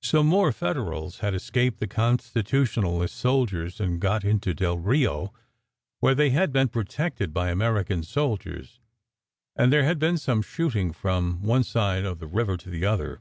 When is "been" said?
6.54-6.68, 9.98-10.16